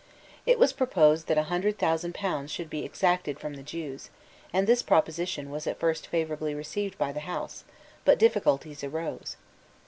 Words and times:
It 0.47 0.57
was 0.57 0.73
proposed 0.73 1.27
that 1.27 1.37
a 1.37 1.43
hundred 1.43 1.77
thousand 1.77 2.15
pounds 2.15 2.49
should 2.49 2.71
be 2.71 2.83
exacted 2.83 3.39
from 3.39 3.53
the 3.53 3.61
Jews; 3.61 4.09
and 4.51 4.65
this 4.65 4.81
proposition 4.81 5.51
was 5.51 5.67
at 5.67 5.79
first 5.79 6.07
favourably 6.07 6.55
received 6.55 6.97
by 6.97 7.11
the 7.11 7.19
House: 7.19 7.65
but 8.03 8.17
difficulties 8.17 8.83
arose. 8.83 9.35